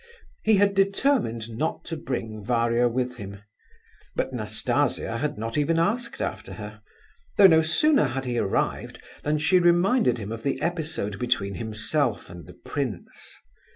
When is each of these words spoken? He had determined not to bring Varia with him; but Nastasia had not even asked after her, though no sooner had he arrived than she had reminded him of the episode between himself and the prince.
He 0.41 0.55
had 0.55 0.73
determined 0.73 1.47
not 1.51 1.85
to 1.85 1.95
bring 1.95 2.43
Varia 2.43 2.87
with 2.87 3.17
him; 3.17 3.43
but 4.15 4.33
Nastasia 4.33 5.19
had 5.19 5.37
not 5.37 5.59
even 5.59 5.77
asked 5.77 6.23
after 6.23 6.53
her, 6.53 6.81
though 7.37 7.45
no 7.45 7.61
sooner 7.61 8.05
had 8.05 8.25
he 8.25 8.39
arrived 8.39 8.99
than 9.21 9.37
she 9.37 9.57
had 9.57 9.63
reminded 9.65 10.17
him 10.17 10.31
of 10.31 10.41
the 10.41 10.59
episode 10.59 11.19
between 11.19 11.53
himself 11.53 12.31
and 12.31 12.47
the 12.47 12.55
prince. 12.65 13.37